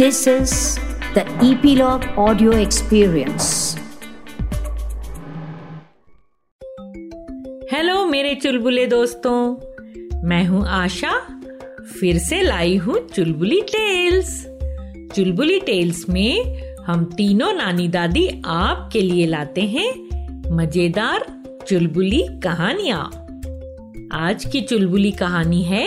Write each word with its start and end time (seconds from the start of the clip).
This 0.00 0.26
is 0.26 0.52
the 1.14 1.22
Epilogue 1.46 2.04
Audio 2.16 2.52
Experience. 2.52 3.76
Hello 7.72 8.04
मेरे 8.06 8.34
चुलबुले 8.34 8.86
दोस्तों। 8.86 9.34
मैं 10.28 10.44
हूँ 10.44 10.66
आशा। 10.66 11.10
फिर 12.00 12.18
से 12.18 12.42
लाई 12.42 12.76
हूँ 12.76 12.98
चुलबुली 13.08 13.60
टेल्स 13.60 14.30
चुलबुली 15.16 15.60
टेल्स 15.60 16.08
में 16.08 16.62
हम 16.86 17.04
तीनों 17.04 17.52
नानी 17.52 17.88
दादी 17.88 18.42
आपके 18.46 19.00
लिए 19.00 19.26
लाते 19.26 19.60
हैं 19.60 19.90
मज़ेदार 20.56 21.26
चुलबुली 21.68 22.22
कहानियाँ। 22.44 23.02
आज 24.12 24.44
की 24.44 24.60
चुलबुली 24.60 25.12
कहानी 25.12 25.62
है 25.62 25.84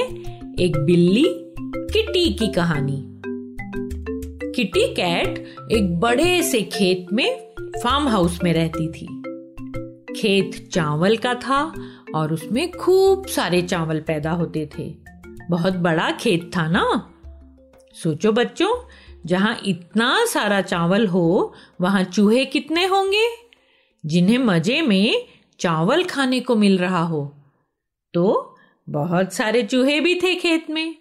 एक 0.60 0.78
बिल्ली 0.78 1.26
किटी 1.74 2.34
की 2.34 2.48
कहानी। 2.48 3.13
किटी 4.56 4.94
कैट 4.94 5.56
एक 5.72 6.00
बड़े 6.00 6.44
से 6.44 6.62
खेत 6.62 7.08
में 7.14 7.56
फार्म 7.84 8.08
हाउस 8.08 8.40
में 8.44 8.54
रहती 8.54 8.88
थी। 8.88 9.06
खेत 10.14 10.70
चावल 10.72 11.18
का 11.18 11.34
था 11.34 11.74
और 12.16 12.34
उसमें 12.34 12.72
खूब 12.72 13.26
सारे 13.26 13.62
चावल 13.62 14.00
पैदा 14.00 14.32
होते 14.32 14.70
थे। 14.80 14.96
बहुत 15.50 15.74
बड़ा 15.74 16.12
खेत 16.12 16.52
था 16.58 16.68
ना? 16.68 17.14
सोचो 17.94 18.32
बच्चों, 18.32 18.88
जहाँ 19.26 19.60
इतना 19.66 20.26
सारा 20.26 20.62
चावल 20.62 21.08
हो, 21.08 21.54
वहाँ 21.82 22.04
चूहे 22.04 22.46
कितने 22.46 22.86
होंगे? 22.86 23.30
जिन्हें 24.06 24.38
मज़े 24.38 24.82
में 24.82 25.26
चावल 25.60 26.04
खाने 26.04 26.40
को 26.40 26.56
मिल 26.56 26.78
रहा 26.78 27.04
हो। 27.04 27.34
तो 28.14 28.56
बहुत 28.90 29.34
सारे 29.34 29.64
चूहे 29.64 30.00
भी 30.00 30.16
थे 30.16 30.36
खेत 30.36 30.70
में। 30.70 30.96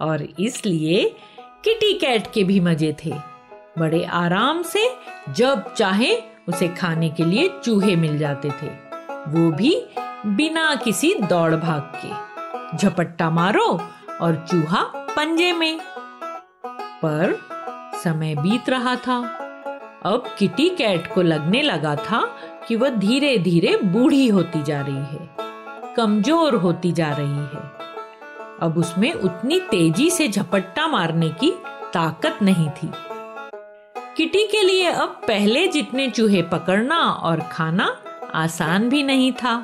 और 0.00 0.28
इसलिए 0.40 1.14
किटी 1.64 1.92
कैट 1.94 2.32
के 2.32 2.44
भी 2.44 2.60
मज़े 2.60 2.96
थे। 3.04 3.14
बड़े 3.78 4.04
आराम 4.04 4.62
से, 4.62 4.96
जब 5.28 5.74
चाहे 5.74 6.16
उसे 6.48 6.68
खाने 6.68 7.10
के 7.10 7.24
लिए 7.24 7.50
चूहे 7.64 7.96
मिल 7.96 8.18
जाते 8.18 8.50
थे। 8.50 8.66
वो 9.28 9.50
भी 9.50 9.86
बिना 10.26 10.74
किसी 10.74 11.14
दौड़ 11.14 11.54
भाग 11.54 11.92
के। 11.96 12.32
झपट्टा 12.76 13.30
मारो 13.30 13.80
और 14.20 14.46
चूहा 14.50 14.82
पंजे 14.84 15.52
में। 15.52 15.80
पर 17.02 17.38
समय 18.04 18.34
बीत 18.34 18.68
रहा 18.68 18.96
था। 18.96 19.18
अब 20.02 20.24
किटी 20.38 20.68
कैट 20.68 21.14
को 21.14 21.22
लगने 21.22 21.62
लगा 21.62 21.96
था 21.96 22.36
कि 22.68 22.76
वह 22.76 22.88
धीरे 22.88 23.38
धीरे 23.38 23.76
बूढ़ी 23.76 24.28
होती 24.28 24.62
जा 24.62 24.80
रही 24.80 24.96
है। 24.96 25.36
कमज़ोर 25.94 26.54
होती 26.54 26.92
जा 26.92 27.12
रही 27.12 27.36
है। 27.36 27.71
अब 28.62 28.78
उसमें 28.78 29.12
उतनी 29.12 29.60
तेज़ी 29.60 30.10
से 30.10 30.28
झपट्टा 30.28 30.86
मारने 30.86 31.28
की 31.28 31.50
ताकत 31.94 32.38
नहीं 32.42 32.68
थी। 32.68 32.90
किटी 34.16 34.46
के 34.46 34.62
लिए 34.62 34.90
अब 34.90 35.08
पहले 35.08 35.68
जितने 35.68 36.10
चूहे 36.10 36.42
पकड़ना 36.42 36.96
और 36.96 37.40
खाना 37.40 37.86
आसान 38.34 38.88
भी 38.88 39.02
नहीं 39.02 39.32
था। 39.32 39.54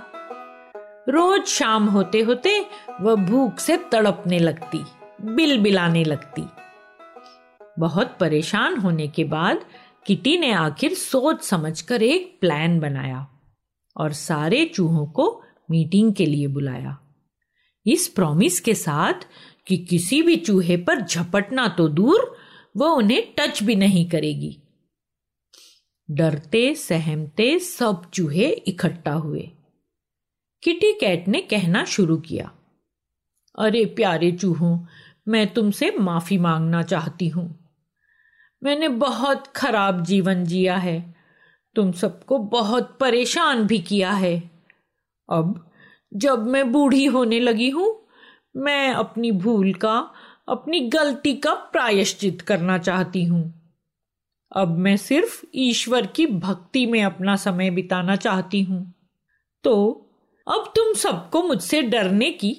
रोज 1.08 1.44
शाम 1.44 1.86
होते 1.86 2.20
होते 2.20 2.66
वह 3.00 3.14
भूख 3.14 3.58
से 3.58 3.76
तड़पने 3.76 4.38
लगती 4.38 4.84
बिल 5.22 5.60
बिलाने 5.60 6.04
लगती। 6.04 6.42
बहुत 7.78 8.16
परेशान 8.20 8.76
होने 8.76 9.08
के 9.08 9.24
बाद 9.24 9.60
किटी 10.06 10.38
ने 10.38 10.52
आखिर 10.52 10.94
सोच 10.94 11.42
समझकर 11.42 12.02
एक 12.02 12.38
प्लान 12.40 12.80
बनाया 12.80 13.26
और 13.96 14.12
सारे 14.12 14.64
चूहों 14.64 15.06
को 15.06 15.42
मीटिंग 15.70 16.14
के 16.14 16.26
लिए 16.26 16.46
बुलाया। 16.46 16.98
इस 17.88 18.08
प्रॉमिस 18.08 18.60
के 18.60 18.74
साथ 18.74 19.26
कि 19.66 19.76
किसी 19.84 20.20
भी 20.22 20.36
चूहे 20.36 20.76
पर 20.76 21.00
झपटना 21.00 21.66
तो 21.68 21.88
दूर, 21.88 22.36
वह 22.76 22.88
उन्हें 22.88 23.22
टच 23.38 23.62
भी 23.62 23.76
नहीं 23.76 24.08
करेगी। 24.08 24.56
डरते, 26.08 26.74
सहमते 26.74 27.58
सब 27.58 28.10
चूहे 28.10 28.48
इकट्ठा 28.66 29.12
हुए। 29.12 29.50
किटी 30.62 30.92
कैट 30.92 31.28
ने 31.28 31.40
कहना 31.40 31.84
शुरू 31.84 32.16
किया, 32.16 32.50
अरे 33.58 33.84
प्यारे 33.86 34.32
चूहों, 34.32 34.78
मैं 35.28 35.46
तुमसे 35.54 35.90
माफ़ी 35.90 36.38
मांगना 36.38 36.82
चाहती 36.82 37.28
हूँ। 37.28 37.48
मैंने 38.62 38.88
बहुत 38.88 39.46
खराब 39.46 40.02
जीवन 40.04 40.44
जिया 40.44 40.76
है। 40.76 41.14
तुम 41.76 41.92
सबको 41.92 42.38
बहुत 42.38 42.96
परेशान 43.00 43.62
भी 43.66 43.78
किया 43.78 44.12
है। 44.12 44.38
अब 45.28 45.64
जब 46.12 46.46
मैं 46.46 46.72
बूढ़ी 46.72 47.04
होने 47.04 47.40
लगी 47.40 47.70
हूँ, 47.70 48.08
मैं 48.56 48.92
अपनी 48.92 49.32
भूल 49.32 49.72
का, 49.74 50.10
अपनी 50.48 50.80
गलती 50.80 51.34
का 51.34 51.54
प्रायश्चित 51.54 52.40
करना 52.40 52.78
चाहती 52.78 53.24
हूँ। 53.24 53.54
अब 54.52 54.78
मैं 54.78 54.96
सिर्फ़ 54.96 55.44
ईश्वर 55.54 56.06
की 56.06 56.26
भक्ति 56.26 56.86
में 56.86 57.02
अपना 57.02 57.36
समय 57.36 57.70
बिताना 57.70 58.16
चाहती 58.16 58.62
हूँ। 58.62 58.94
तो 59.64 59.74
अब 60.46 60.72
तुम 60.76 60.92
सबको 60.92 61.42
मुझसे 61.42 61.82
डरने 61.82 62.30
की 62.30 62.56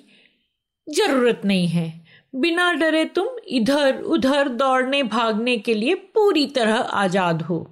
ज़रूरत 0.89 1.41
नहीं 1.45 1.67
है। 1.67 2.05
बिना 2.35 2.73
डरे 2.73 3.05
तुम 3.05 3.27
इधर 3.47 4.01
उधर 4.01 4.49
दौड़ने 4.49 5.03
भागने 5.03 5.57
के 5.57 5.73
लिए 5.73 5.95
पूरी 5.95 6.45
तरह 6.47 6.75
आज़ाद 6.75 7.41
हो। 7.41 7.67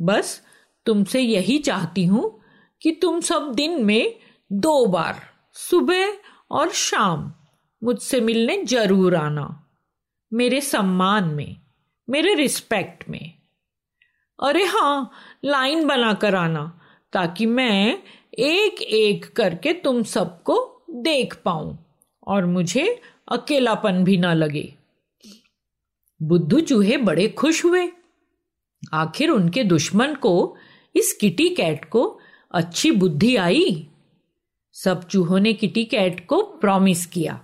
बस, 0.00 0.42
तुमसे 0.86 1.20
यही 1.20 1.58
चाहती 1.58 2.04
हूँ 2.04 2.40
कि 2.82 2.90
तुम 2.92 3.20
सब 3.20 3.52
दिन 3.54 3.84
में 3.84 4.18
दो 4.50 4.86
बार, 4.86 5.22
सुबह 5.52 6.16
और 6.50 6.70
शाम, 6.70 7.32
मुझसे 7.82 8.20
मिलने 8.20 8.64
ज़रूर 8.64 9.14
आना। 9.14 9.66
मेरे 10.32 10.60
सम्मान 10.60 11.24
में, 11.24 11.56
मेरे 12.08 12.34
रिस्पेक्ट 12.34 13.08
में। 13.08 13.32
अरे 14.38 14.64
हाँ 14.64 15.10
लाइन 15.44 15.86
बनाकर 15.86 16.34
आना, 16.34 16.80
ताकि 17.12 17.46
मैं 17.46 18.02
एक 18.38 18.82
एक 18.82 19.32
करके 19.36 19.72
तुम 19.72 20.02
सबको 20.02 20.84
देख 20.90 21.34
पाऊँ, 21.44 21.78
और 22.26 22.46
मुझे 22.46 23.02
अकेलापन 23.28 24.02
भी 24.04 24.16
ना 24.16 24.32
लगे। 24.34 24.74
बुद्धू 26.20 26.60
चूहे 26.60 26.96
बड़े 26.96 27.28
खुश 27.28 27.64
हुए। 27.64 27.88
आखिर 28.94 29.30
उनके 29.30 29.64
दुश्मन 29.64 30.14
को, 30.14 30.56
इस 30.94 31.12
किटी 31.12 31.48
कैट 31.48 31.84
को 31.84 32.20
अच्छी 32.50 32.90
बुद्धि 32.90 33.36
आई? 33.36 33.88
सब 34.84 35.04
चूहों 35.04 35.40
ने 35.40 35.52
किटी 35.52 35.84
कैट 35.84 36.26
को 36.26 36.42
प्रॉमिस 36.42 37.06
किया। 37.06 37.40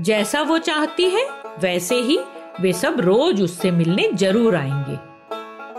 जैसा 0.00 0.42
वो 0.42 0.58
चाहती 0.58 1.02
है, 1.02 1.28
वैसे 1.58 1.94
ही 1.94 2.18
वे 2.60 2.72
सब 2.72 3.00
रोज 3.00 3.42
उससे 3.42 3.70
मिलने 3.70 4.10
ज़रूर 4.12 4.56
आएँगे। 4.56 4.96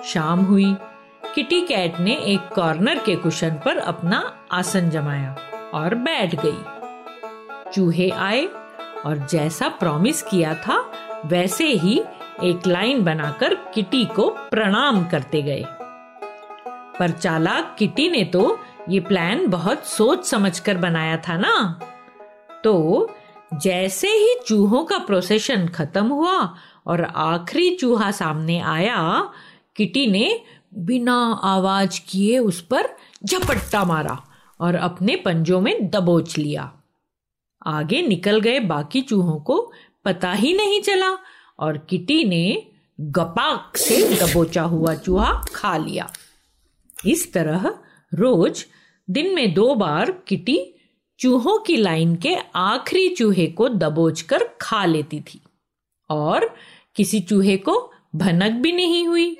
शाम 0.03 0.39
हुई 0.39 0.75
किटी 1.35 1.61
कैट 1.61 1.99
ने 1.99 2.15
एक 2.15 2.53
कॉर्नर 2.55 2.99
के 2.99 3.15
कुशन 3.15 3.49
पर 3.49 3.77
अपना 3.77 4.47
आसन 4.51 4.89
जमाया 4.89 5.35
और 5.73 5.95
बैठ 5.95 6.35
गई। 6.35 7.71
चूहे 7.71 8.09
आए 8.09 8.45
और 9.05 9.27
जैसा 9.31 9.69
प्रॉमिस 9.69 10.21
किया 10.21 10.55
था, 10.55 10.91
वैसे 11.25 11.67
ही 11.67 12.03
एक 12.43 12.67
लाइन 12.67 13.03
बनाकर 13.03 13.53
किटी 13.53 14.05
को 14.05 14.29
प्रणाम 14.29 15.05
करते 15.05 15.41
गए। 15.41 15.65
पर 16.99 17.11
चालाक 17.11 17.75
किटी 17.79 18.09
ने 18.09 18.23
तो 18.23 18.59
ये 18.89 18.99
प्लान 18.99 19.47
बहुत 19.47 19.85
सोच 19.85 20.25
समझकर 20.25 20.77
बनाया 20.77 21.17
था 21.17 21.37
ना? 21.37 21.79
तो 22.63 23.15
जैसे 23.53 24.07
ही 24.07 24.35
चूहों 24.47 24.85
का 24.85 24.97
प्रोसेशन 24.97 25.67
खत्म 25.67 26.07
हुआ 26.07 26.55
और 26.87 27.01
आखिरी 27.03 27.75
चूहा 27.75 28.11
सामने 28.11 28.59
आया, 28.59 29.29
किटी 29.75 30.07
ने 30.07 30.41
बिना 30.73 31.41
आवाज़ 31.43 32.01
किए 32.09 32.39
उस 32.39 32.61
पर 32.61 32.89
झपट्टा 33.25 33.83
मारा 33.83 34.23
और 34.59 34.75
अपने 34.75 35.15
पंजों 35.15 35.61
में 35.61 35.89
दबोच 35.89 36.37
लिया। 36.37 36.73
आगे 37.65 38.01
निकल 38.01 38.39
गए 38.39 38.59
बाकी 38.59 39.01
चूहों 39.01 39.39
को 39.39 39.71
पता 40.05 40.31
ही 40.33 40.53
नहीं 40.53 40.81
चला 40.81 41.17
और 41.59 41.77
किटी 41.77 42.23
ने 42.23 42.67
गपाक 42.99 43.77
से 43.77 44.15
दबोचा 44.15 44.61
हुआ 44.61 44.95
चूहा 44.95 45.45
खा 45.55 45.77
लिया। 45.77 46.09
इस 47.05 47.33
तरह 47.33 47.73
रोज 48.15 48.65
दिन 49.09 49.33
में 49.35 49.53
दो 49.53 49.73
बार 49.75 50.11
किटी 50.27 50.59
चूहों 51.19 51.57
की 51.59 51.75
लाइन 51.77 52.15
के 52.15 52.35
आखिरी 52.55 53.09
चूहे 53.09 53.47
को 53.47 53.69
दबोचकर 53.69 54.43
खा 54.61 54.85
लेती 54.85 55.19
थी। 55.19 55.41
और 56.09 56.55
किसी 56.95 57.19
चूहे 57.19 57.57
को 57.57 57.91
भनक 58.15 58.51
भी 58.51 58.71
नहीं 58.71 59.07
हुई, 59.07 59.37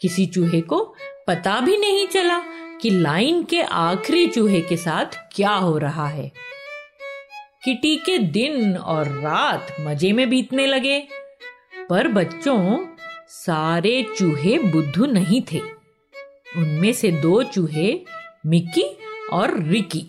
किसी 0.00 0.26
चूहे 0.26 0.60
को 0.60 0.94
पता 1.28 1.60
भी 1.60 1.76
नहीं 1.76 2.06
चला 2.06 2.38
कि 2.80 2.90
लाइन 2.90 3.42
के 3.42 3.62
आखिरी 3.62 4.26
चूहे 4.26 4.60
के 4.60 4.76
साथ 4.76 5.18
क्या 5.34 5.50
हो 5.50 5.78
रहा 5.78 6.08
है। 6.08 6.32
किटी 7.64 7.96
के 7.96 8.18
दिन 8.18 8.76
और 8.76 9.08
रात 9.08 9.76
मज़े 9.80 10.12
में 10.12 10.28
बीतने 10.30 10.66
लगे, 10.66 10.98
पर 11.90 12.08
बच्चों, 12.08 12.86
सारे 13.28 14.06
चूहे 14.16 14.58
बुद्धू 14.58 15.06
नहीं 15.06 15.42
थे। 15.52 15.81
उनमें 16.56 16.92
से 16.92 17.10
दो 17.10 17.42
चूहे, 17.42 18.04
मिक्की 18.46 18.98
और 19.32 19.62
रिकी। 19.62 20.06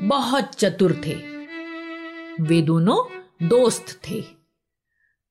बहुत 0.00 0.44
चतुर 0.44 1.02
थे। 1.06 1.14
वे 2.40 2.62
दोनों 2.62 3.26
दोस्त 3.48 4.00
थे। 4.10 4.24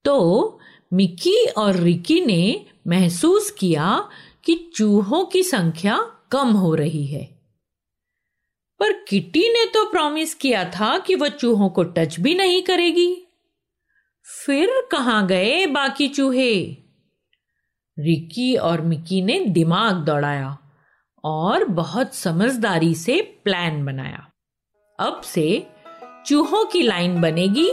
तो 0.03 0.59
मिक्की 0.93 1.45
और 1.45 1.75
रिकी 1.75 2.21
ने 2.21 2.65
महसूस 2.87 3.51
किया 3.51 4.09
कि 4.43 4.71
चूहों 4.75 5.25
की 5.25 5.43
संख्या 5.43 6.11
कम 6.31 6.47
हो 6.47 6.75
रही 6.75 7.05
है। 7.07 7.41
पर 8.79 8.93
किटी 8.93 9.49
ने 9.49 9.65
तो 9.65 9.91
प्रॉमिस 9.91 10.33
किया 10.33 10.69
था 10.69 10.97
कि 10.97 11.15
वह 11.15 11.27
चूहों 11.27 11.69
को 11.69 11.83
टच 11.83 12.19
भी 12.19 12.35
नहीं 12.35 12.61
करेगी। 12.61 13.27
फिर 14.45 14.89
कहाँ 14.91 15.27
गए 15.27 15.67
बाकी 15.67 16.07
चूहे? 16.07 16.84
रिकी 17.99 18.55
और 18.55 18.81
मिकी 18.81 19.21
ने 19.21 19.39
दिमाग 19.39 19.95
दौड़ाया 19.95 20.57
और 21.23 21.65
बहुत 21.65 22.15
समझदारी 22.15 22.95
से 22.95 23.41
प्लान 23.43 23.85
बनाया। 23.85 24.27
अब 24.99 25.21
से 25.21 25.67
चूहों 26.25 26.65
की 26.65 26.81
लाइन 26.81 27.21
बनेगी, 27.21 27.69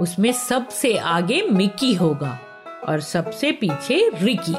उसमें 0.00 0.32
सबसे 0.32 0.96
आगे 0.96 1.42
मिकी 1.42 1.94
होगा 1.94 2.38
और 2.88 3.00
सबसे 3.00 3.52
पीछे 3.52 4.10
रिकी। 4.14 4.54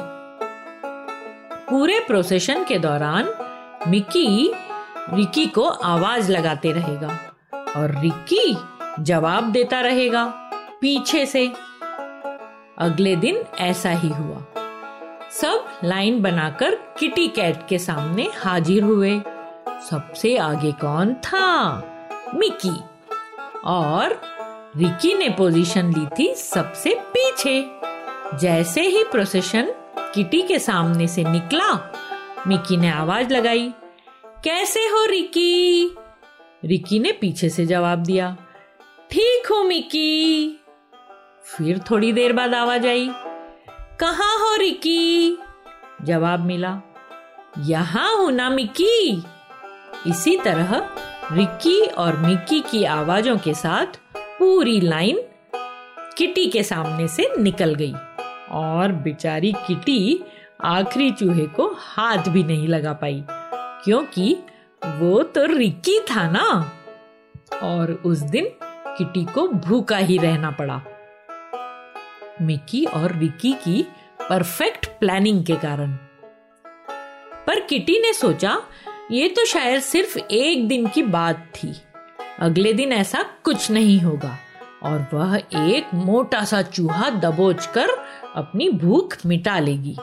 पूरे 1.70 2.00
प्रोसेशन 2.00 2.64
के 2.64 2.78
दौरान 2.78 3.30
मिकी 3.88 4.54
रिकी 5.12 5.46
को 5.46 5.68
आवाज़ 5.68 6.32
लगाते 6.32 6.72
रहेगा 6.72 7.18
और 7.76 8.00
रिकी 8.00 8.56
जवाब 9.00 9.52
देता 9.52 9.80
रहेगा 9.80 10.24
पीछे 10.80 11.26
से। 11.26 11.46
अगले 12.78 13.16
दिन 13.16 13.36
ऐसा 13.60 13.90
ही 13.90 14.08
हुआ। 14.08 14.46
सब 15.40 15.80
लाइन 15.84 16.22
बनाकर 16.22 16.74
किटी 16.74 17.28
कैट 17.28 17.66
के 17.68 17.78
सामने 17.78 18.30
हाजिर 18.36 18.82
हुए। 18.82 19.20
सबसे 19.90 20.36
आगे 20.36 20.72
कौन 20.72 21.14
था? 21.14 21.76
मिकी। 22.34 22.76
और 23.64 24.20
रिकी 24.76 25.14
ने 25.14 25.28
पोजीशन 25.28 25.92
ली 25.92 26.06
थी 26.18 26.34
सबसे 26.34 26.94
पीछे। 27.16 27.70
जैसे 28.38 28.82
ही 28.82 29.04
प्रोसेशन 29.04 29.72
किटी 30.14 30.42
के 30.42 30.58
सामने 30.58 31.08
से 31.08 31.24
निकला, 31.24 31.92
मिकी 32.46 32.76
ने 32.76 32.90
आवाज़ 32.90 33.32
लगाई, 33.32 33.72
कैसे 34.44 34.80
हो 34.80 35.04
रिकी? 35.04 35.86
रिकी 36.64 36.98
ने 36.98 37.12
पीछे 37.12 37.48
से 37.48 37.66
जवाब 37.66 37.98
दिया, 37.98 38.36
ठीक 39.10 39.46
हो 39.46 39.62
मिकी। 39.62 40.48
फिर 41.44 41.78
थोड़ी 41.78 42.12
देर 42.12 42.32
बाद 42.32 42.54
आवाज़ 42.54 42.86
आई, 42.86 43.10
कहा 44.00 44.32
हो 44.32 44.56
रिकी? 44.56 45.13
जवाब 46.04 46.40
मिला, 46.40 46.80
यहाँ 47.58 48.14
हूँ 48.16 48.30
ना 48.32 48.48
मिकी 48.50 49.22
इसी 50.06 50.36
तरह 50.36 50.74
रिकी 51.32 51.80
और 51.86 52.16
मिकी 52.16 52.60
की 52.60 52.84
आवाजों 52.84 53.36
के 53.38 53.54
साथ 53.54 53.98
पूरी 54.38 54.80
लाइन 54.80 55.22
किटी 56.18 56.46
के 56.46 56.62
सामने 56.62 57.08
से 57.08 57.28
निकल 57.38 57.74
गई 57.74 57.94
और 58.52 58.92
बेचारी 59.02 59.52
किटी 59.66 60.24
आखिरी 60.64 61.10
चूहे 61.10 61.46
को 61.46 61.66
हाथ 61.78 62.28
भी 62.28 62.42
नहीं 62.44 62.68
लगा 62.68 62.92
पाई, 62.92 63.24
क्योंकि 63.84 64.36
वो 64.82 65.22
तो 65.24 65.44
रिक्की 65.46 65.98
था 66.10 66.28
ना। 66.30 66.44
और 67.62 67.92
उस 68.04 68.18
दिन 68.30 68.48
किटी 68.62 69.24
को 69.24 69.46
भूखा 69.48 69.96
ही 69.98 70.18
रहना 70.18 70.50
पड़ा। 70.50 70.80
मिकी 72.42 72.84
और 72.86 73.12
रिकी 73.12 73.52
की 73.58 73.84
परफेक्ट 74.30 74.86
प्लानिंग 74.86 75.46
के 75.46 75.56
कारण। 75.56 75.92
पर 77.46 77.60
किटी 77.60 78.00
ने 78.00 78.12
सोचा, 78.12 78.62
ये 79.10 79.28
तो 79.28 79.44
शायद 79.44 79.82
सिर्फ़ 79.82 80.18
एक 80.18 80.68
दिन 80.68 80.88
की 80.88 81.02
बात 81.02 81.52
थी। 81.56 81.72
अगले 82.38 82.72
दिन 82.72 82.92
ऐसा 82.92 83.22
कुछ 83.22 83.70
नहीं 83.70 84.00
होगा। 84.00 84.38
और 84.82 85.06
वह 85.14 85.36
एक 85.54 85.94
मोटा 85.94 86.44
सा 86.44 86.62
चूहा 86.62 87.10
दबोच 87.10 87.66
कर 87.66 87.88
अपनी 88.34 88.68
भूख 88.68 89.16
मिटा 89.26 89.58
लेगी। 89.58 89.96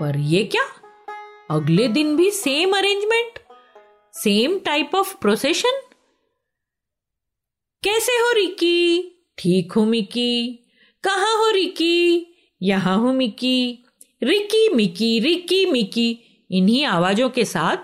पर 0.00 0.16
ये 0.16 0.44
क्या? 0.44 0.64
अगले 1.50 1.88
दिन 1.88 2.16
भी 2.16 2.30
same 2.30 2.76
arrangement 2.76 3.38
same 4.12 4.58
type 4.58 4.94
of 4.94 5.16
procession 5.16 5.80
कैसे 7.84 8.12
हो, 8.12 8.32
रिकी? 8.32 9.02
ठीक 9.38 9.72
हूँ, 9.72 9.86
मिकी। 9.86 10.54
कहा 11.04 11.36
हो, 11.36 11.50
रिकी? 11.50 12.28
यहाँ 12.62 12.98
हूँ 12.98 13.14
Micky. 13.14 13.84
Ricky 14.22 14.74
Micky 14.74 15.18
Ricky 15.18 15.70
Micky. 15.70 16.18
इन्हीं 16.50 16.84
आवाजों 16.84 17.30
के 17.30 17.44
साथ 17.44 17.76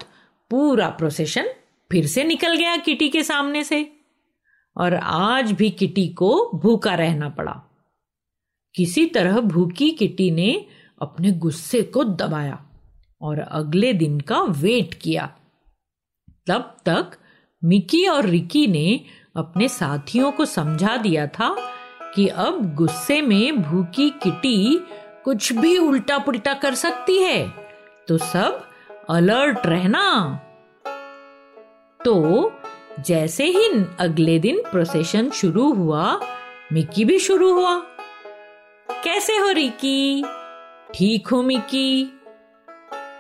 पूरा 0.51 0.89
प्रोसेशन 0.89 1.49
फिर 1.93 2.07
से 2.07 2.25
निकल 2.25 2.57
गया 2.57 2.77
किटी 2.77 3.09
के 3.09 3.23
सामने 3.23 3.65
से। 3.65 3.93
और 4.77 4.95
आज 4.95 5.53
भी 5.53 5.71
किटी 5.71 6.09
को 6.09 6.51
भूखा 6.55 6.95
रहना 6.95 7.29
पड़ा। 7.29 7.63
किसी 8.75 9.07
तरह 9.07 9.41
भूखी 9.41 9.91
किटी 9.91 10.31
ने 10.31 10.67
अपने 11.03 11.33
गुस्से 11.33 11.83
को 11.83 12.05
दबाया 12.05 12.65
और 13.23 13.39
अगले 13.39 13.93
दिन 13.93 14.21
का 14.21 14.41
वेट 14.41 14.95
किया। 14.95 15.37
तब 16.47 16.77
तक 16.87 17.11
मिकी 17.65 18.07
और 18.07 18.27
रिकी 18.27 18.67
ने 18.67 19.05
अपने 19.37 19.69
साथियों 19.69 20.33
को 20.33 20.45
समझा 20.45 20.97
दिया 20.97 21.27
था 21.27 21.75
कि 22.15 22.29
अब 22.29 22.75
गुस्से 22.75 23.21
में 23.23 23.63
भूखी 23.63 24.11
किटी 24.11 24.87
कुछ 25.25 25.53
भी 25.53 25.79
उल्टा 25.79 26.19
पुल्टा 26.19 26.55
कर 26.55 26.75
सकती 26.75 27.19
है। 27.19 27.49
तो 28.09 28.19
सब 28.19 28.65
अलर्ट 29.11 29.67
रहना। 29.67 30.41
तो 32.05 32.53
जैसे 33.01 33.45
ही 33.45 33.69
अगले 34.01 34.39
दिन 34.39 34.63
प्रोसेशन 34.71 35.31
शुरू 35.31 35.73
हुआ 35.73 36.21
मिकी 36.73 37.05
भी 37.05 37.19
शुरू 37.19 37.53
हुआ। 37.53 37.79
कैसे 39.05 39.37
हो 39.37 39.51
रिकी? 39.53 40.25
ठीक 40.95 41.29
हो 41.29 41.43
मिकी 41.43 42.21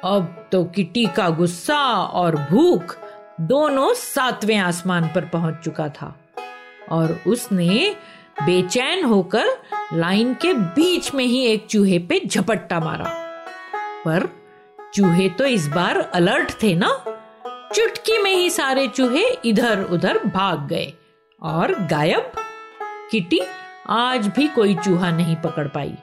अब 0.05 0.49
तो 0.52 0.64
किटी 0.64 1.06
का 1.06 1.29
गुस्सा 1.31 1.79
और 1.94 2.37
भूख 2.37 2.96
दोनों 3.40 3.94
सातवें 3.94 4.56
आसमान 4.56 5.11
पर 5.14 5.25
पहुँच 5.25 5.55
चुका 5.64 5.88
था। 5.88 6.17
और 6.90 7.20
उसने 7.26 7.96
बेचैन 8.43 9.05
होकर 9.05 9.44
लाइन 9.93 10.35
के 10.35 10.55
बीच 10.55 11.14
में 11.14 11.25
ही 11.25 11.46
एक 11.46 11.67
चूहे 11.67 11.99
पे 11.99 12.20
झपट्टा 12.26 12.81
मारा। 12.81 13.05
पर 14.05 14.29
चूहे 14.94 15.29
तो 15.29 15.44
इस 15.44 15.69
बार 15.69 15.99
अलर्ट 15.99 16.62
थे 16.62 16.75
ना? 16.75 17.05
चुटकी 17.75 18.23
में 18.23 18.35
ही 18.35 18.50
सारे 18.50 18.88
चूहे 18.88 19.25
इधर 19.44 19.82
उधर 19.82 20.19
भाग 20.19 20.69
गए 20.69 20.93
और 21.43 21.75
गायब। 21.75 22.32
किटी, 23.11 23.40
आज 23.88 24.26
भी 24.26 24.49
कोई 24.49 24.75
चूहा 24.75 25.11
नहीं 25.11 25.37
पकड़ 25.37 25.69
पाई। 25.69 25.94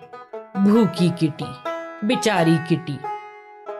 भूखी 0.57 1.09
किटी, 1.09 1.45
बेचारी 2.07 2.57
किटी। 2.57 2.97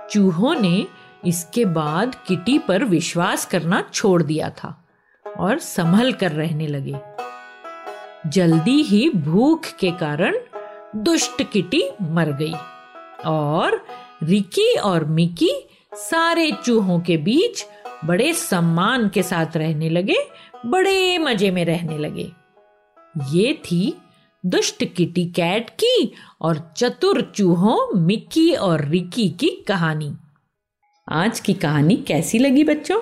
चूहों 0.09 0.55
ने 0.55 0.87
इसके 1.25 1.65
बाद 1.65 2.15
किटी 2.15 2.59
पर 2.59 2.83
विश्वास 2.83 3.45
करना 3.45 3.83
छोड़ 3.93 4.23
दिया 4.23 4.49
था 4.49 4.87
और 5.37 5.59
संभल 5.59 6.13
कर 6.13 6.31
रहने 6.31 6.67
लगे। 6.67 7.14
जल्दी 8.27 8.83
ही 8.83 9.09
भूख 9.09 9.65
के 9.79 9.91
कारण 9.91 10.35
दुष्ट 10.95 11.43
किटी 11.51 11.83
मर 12.01 12.31
गई। 12.31 12.53
और 13.25 13.85
रिकी 14.23 14.75
और 14.75 15.05
मिकी 15.05 15.67
सारे 15.93 16.51
चूहों 16.65 16.99
के 16.99 17.17
बीच 17.17 17.65
बड़े 18.05 18.33
सम्मान 18.33 19.09
के 19.09 19.23
साथ 19.23 19.57
रहने 19.57 19.89
लगे, 19.89 20.15
बड़े 20.65 21.17
मज़े 21.17 21.51
में 21.51 21.65
रहने 21.65 21.97
लगे। 21.97 22.31
ये 23.31 23.53
थी 23.53 23.97
दुष्ट 24.45 24.85
किटी 24.85 25.25
कैट 25.25 25.69
की 25.69 26.13
और 26.41 26.73
चतुर 26.77 27.31
चूहों 27.35 27.99
मिक्की 27.99 28.53
और 28.53 28.85
रिकी 28.85 29.29
की 29.29 29.65
कहानी। 29.67 30.15
आज 31.11 31.39
की 31.39 31.53
कहानी 31.53 31.95
कैसी 31.95 32.39
लगी 32.39 32.63
बच्चों? 32.63 33.01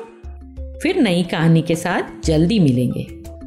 फिर 0.79 0.95
नई 0.95 1.23
कहानी 1.23 1.61
के 1.61 1.75
साथ 1.75 2.25
जल्दी 2.25 2.59
मिलेंगे। 2.59 3.22